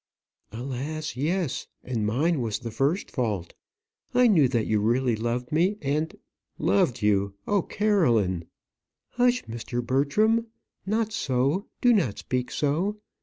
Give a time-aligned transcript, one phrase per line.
[0.51, 1.67] "Alas, yes!
[1.83, 3.53] and mine was the first fault.
[4.15, 6.15] I knew that you really loved me, and"
[6.73, 7.35] "Loved you!
[7.47, 8.47] Oh, Caroline!"
[9.09, 9.85] "Hush, Mr.
[9.85, 10.47] Bertram;
[10.87, 12.97] not so; do not speak so.